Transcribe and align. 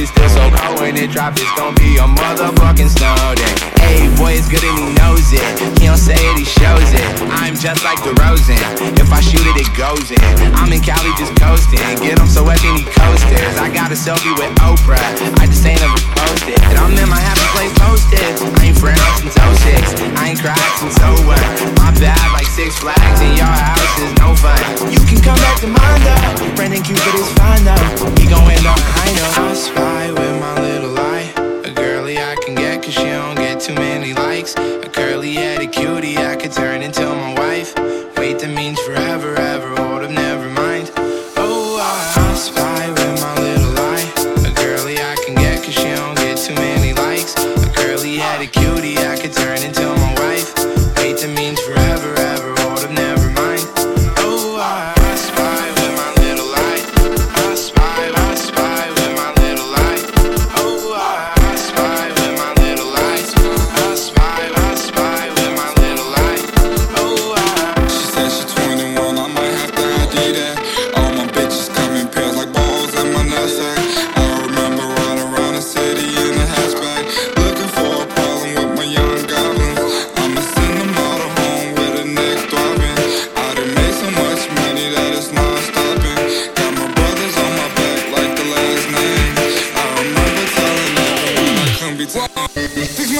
it's 0.00 0.08
still 0.16 0.32
so 0.32 0.48
cold 0.56 0.80
when 0.80 0.96
it 0.96 1.12
drops. 1.12 1.36
It's 1.36 1.52
gonna 1.60 1.76
be 1.76 2.00
a 2.00 2.08
motherfucking 2.08 2.88
snow 2.88 3.12
day. 3.36 3.52
Hey, 3.84 4.08
boy, 4.16 4.32
it's 4.32 4.48
good 4.48 4.64
and 4.64 4.76
he 4.80 4.88
knows 4.96 5.28
it. 5.28 5.44
He 5.76 5.92
don't 5.92 6.00
say 6.00 6.16
it, 6.16 6.36
he 6.40 6.46
shows 6.48 6.88
it. 6.96 7.04
I'm 7.28 7.52
just 7.52 7.84
like 7.84 8.00
DeRozan. 8.00 8.56
If 8.96 9.12
I 9.12 9.20
shoot 9.20 9.44
it, 9.44 9.56
it 9.60 9.68
goes 9.76 10.08
in. 10.08 10.24
I'm 10.56 10.72
in 10.72 10.80
Cali 10.80 11.12
just 11.20 11.36
coasting. 11.36 11.84
Get 12.00 12.16
him 12.16 12.28
so 12.32 12.48
wet, 12.48 12.56
then 12.64 12.80
he 12.80 12.84
coasters. 12.88 13.60
I 13.60 13.68
got 13.68 13.92
a 13.92 13.98
selfie 13.98 14.32
with 14.40 14.48
Oprah. 14.64 15.04
I 15.36 15.44
just 15.44 15.64
ain't 15.68 15.82
ever 15.84 16.00
posted. 16.16 16.56
And 16.72 16.80
I'm 16.80 16.96
in 16.96 17.08
my 17.12 17.20
happy 17.20 17.44
place 17.52 17.72
posted. 17.76 18.24
I 18.56 18.72
ain't 18.72 18.80
friends 18.80 19.04
since 19.20 19.36
06. 19.36 20.00
I 20.16 20.32
ain't 20.32 20.40
cried 20.40 20.56
since 20.80 20.96
01. 20.96 21.36
My 21.76 21.92
bad, 22.00 22.16
like 22.32 22.48
Six 22.48 22.80
Flags, 22.80 23.20
in 23.20 23.36
your 23.36 23.52
house 23.52 23.94
is 24.00 24.12
no 24.16 24.32
fun. 24.32 24.56
You 24.88 25.00
can 25.04 25.20
come 25.20 25.36
back 25.44 25.60
to 25.60 25.68
mine 25.68 26.00
though. 26.08 26.56
Brandon 26.56 26.80
Cupid 26.80 27.14
is 27.20 27.28
fine 27.36 27.64
though. 27.68 28.19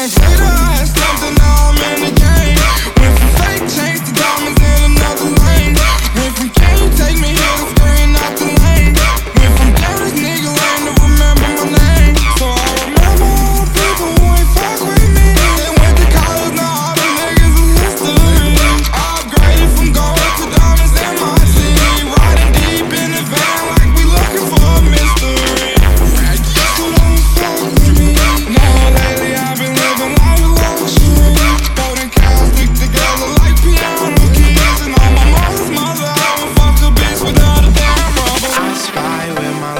can't 0.08 0.12
say. 0.12 0.69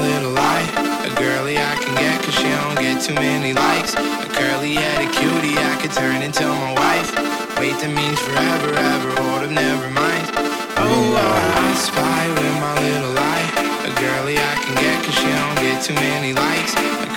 in 0.04 0.24
a 0.24 0.28
lie. 0.28 0.66
A 1.04 1.10
girly 1.18 1.58
I 1.58 1.74
can 1.76 1.94
get 1.96 2.22
cause 2.22 2.34
she 2.34 2.48
don't 2.48 2.78
get 2.78 3.02
too 3.02 3.14
many 3.14 3.52
likes. 3.52 3.94
A 3.94 4.28
curly 4.28 4.74
headed 4.74 5.12
cutie 5.12 5.56
I 5.58 5.76
could 5.80 5.92
turn 5.92 6.22
into 6.22 6.46
my 6.46 6.72
wife. 6.72 7.10
Wait, 7.58 7.76
that 7.80 7.92
means 7.92 8.18
forever, 8.20 8.72
ever, 8.72 9.10
hold 9.20 9.44
up, 9.44 9.50
never 9.50 9.90
mind. 9.90 10.26
Oh, 10.80 11.12
I 11.12 11.74
spy 11.76 12.22
with 12.32 12.56
my 12.62 12.74
little 12.80 13.12
light. 13.12 13.52
A 13.84 13.90
girly 14.00 14.36
I 14.38 14.54
can 14.64 14.74
get 14.80 15.04
cause 15.04 15.16
she 15.20 15.28
don't 15.28 15.58
get 15.60 15.84
too 15.84 15.94
many 15.94 16.32
likes. 16.32 16.72
A 16.74 17.09